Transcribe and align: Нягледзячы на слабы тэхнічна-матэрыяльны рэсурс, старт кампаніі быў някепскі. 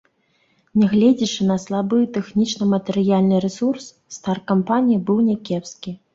Нягледзячы 0.83 1.45
на 1.51 1.57
слабы 1.63 1.99
тэхнічна-матэрыяльны 2.15 3.35
рэсурс, 3.45 3.93
старт 4.19 4.43
кампаніі 4.55 4.97
быў 5.13 5.23
някепскі. 5.29 5.97